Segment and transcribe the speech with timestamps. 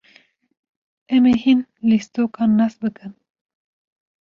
[1.15, 3.11] Em ê hin lîstokan nas bikin.